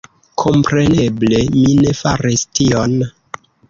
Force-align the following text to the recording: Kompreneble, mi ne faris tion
Kompreneble, 0.43 1.43
mi 1.59 1.77
ne 1.85 1.95
faris 2.03 2.51
tion 2.59 3.01